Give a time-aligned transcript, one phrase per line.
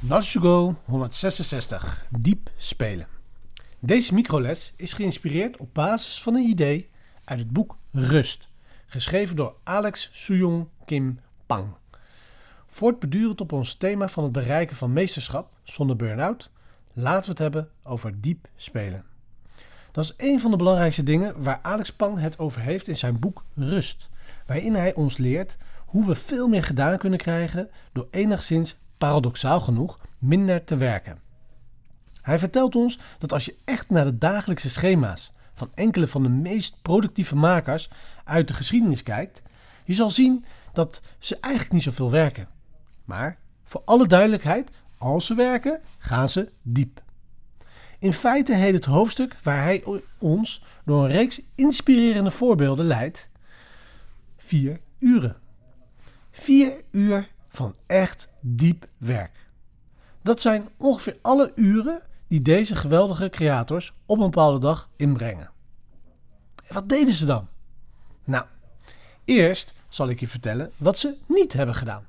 [0.00, 2.06] Narshugo 166.
[2.18, 3.06] Diep spelen.
[3.78, 6.90] Deze microles is geïnspireerd op basis van een idee
[7.24, 8.48] uit het boek Rust,
[8.86, 11.66] geschreven door Alex Suyong Kim Pang.
[12.66, 16.50] Voortbedurend op ons thema van het bereiken van meesterschap zonder burn-out,
[16.92, 19.04] laten we het hebben over diep spelen.
[19.92, 23.18] Dat is een van de belangrijkste dingen waar Alex Pang het over heeft in zijn
[23.18, 24.08] boek Rust,
[24.46, 25.56] waarin hij ons leert
[25.86, 31.20] hoe we veel meer gedaan kunnen krijgen door enigszins paradoxaal genoeg, minder te werken.
[32.22, 36.28] Hij vertelt ons dat als je echt naar de dagelijkse schema's van enkele van de
[36.28, 37.90] meest productieve makers
[38.24, 39.42] uit de geschiedenis kijkt,
[39.84, 42.48] je zal zien dat ze eigenlijk niet zoveel werken.
[43.04, 47.02] Maar voor alle duidelijkheid, als ze werken, gaan ze diep.
[47.98, 49.84] In feite heet het hoofdstuk waar hij
[50.18, 53.28] ons door een reeks inspirerende voorbeelden leidt:
[54.36, 55.36] vier uren.
[56.30, 59.50] Vier uur van echt diep werk.
[60.22, 65.50] Dat zijn ongeveer alle uren die deze geweldige creators op een bepaalde dag inbrengen.
[66.64, 67.48] En wat deden ze dan?
[68.24, 68.44] Nou,
[69.24, 72.06] eerst zal ik je vertellen wat ze niet hebben gedaan.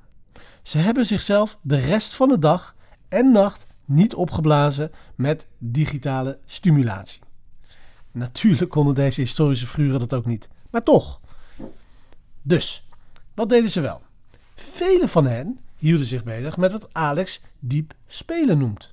[0.62, 2.74] Ze hebben zichzelf de rest van de dag
[3.08, 7.20] en nacht niet opgeblazen met digitale stimulatie.
[8.10, 11.20] Natuurlijk konden deze historische figuren dat ook niet, maar toch.
[12.42, 12.88] Dus,
[13.34, 14.08] wat deden ze wel?
[14.62, 18.90] Vele van hen hielden zich bezig met wat Alex diep spelen noemt.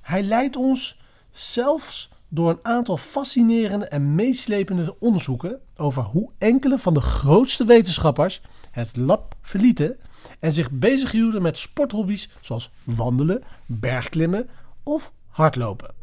[0.00, 6.94] Hij leidt ons zelfs door een aantal fascinerende en meeslepende onderzoeken over hoe enkele van
[6.94, 9.96] de grootste wetenschappers het lab verlieten
[10.40, 14.48] en zich bezighielden met sporthobby's zoals wandelen, bergklimmen
[14.82, 15.94] of hardlopen.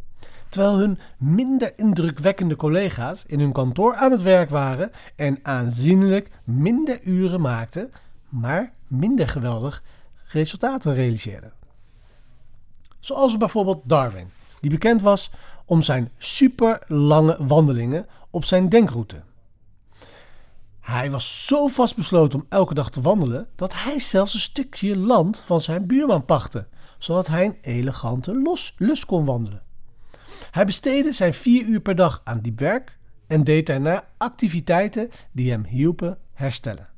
[0.50, 7.04] Terwijl hun minder indrukwekkende collega's in hun kantoor aan het werk waren en aanzienlijk minder
[7.04, 7.92] uren maakten
[8.30, 9.84] maar minder geweldig
[10.28, 11.52] resultaten realiseerde.
[13.00, 15.32] Zoals bijvoorbeeld Darwin, die bekend was
[15.66, 19.24] om zijn super lange wandelingen op zijn denkroute.
[20.80, 25.40] Hij was zo vastbesloten om elke dag te wandelen dat hij zelfs een stukje land
[25.40, 29.64] van zijn buurman pachtte, zodat hij een elegante los, lus kon wandelen.
[30.52, 32.98] Hij besteedde zijn vier uur per dag aan diep werk
[33.28, 36.89] en deed daarna activiteiten die hem hielpen herstellen.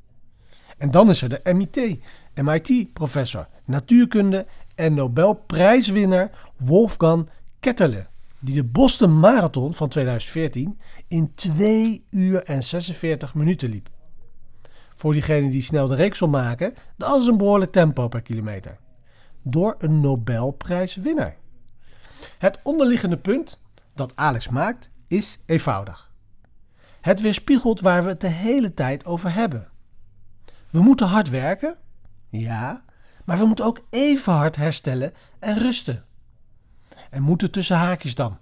[0.78, 1.98] En dan is er de MIT,
[2.34, 7.28] MIT-professor natuurkunde en Nobelprijswinnaar Wolfgang
[7.60, 8.06] Ketterle,
[8.38, 13.88] die de Boston Marathon van 2014 in 2 uur en 46 minuten liep.
[14.94, 18.78] Voor diegene die snel de reeks wil maken, dat is een behoorlijk tempo per kilometer.
[19.42, 21.36] Door een Nobelprijswinnaar.
[22.38, 23.60] Het onderliggende punt
[23.94, 26.12] dat Alex maakt is eenvoudig.
[27.00, 29.71] Het weerspiegelt waar we het de hele tijd over hebben.
[30.72, 31.76] We moeten hard werken,
[32.28, 32.84] ja,
[33.24, 36.04] maar we moeten ook even hard herstellen en rusten.
[37.10, 38.38] En moeten tussen haakjes dan.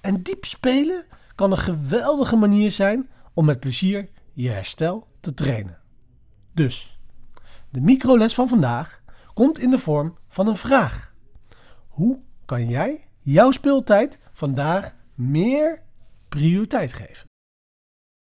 [0.00, 5.78] En diep spelen kan een geweldige manier zijn om met plezier je herstel te trainen.
[6.52, 6.98] Dus,
[7.70, 9.00] de microles van vandaag
[9.34, 11.14] komt in de vorm van een vraag.
[11.88, 15.82] Hoe kan jij jouw speeltijd vandaag meer
[16.28, 17.26] prioriteit geven?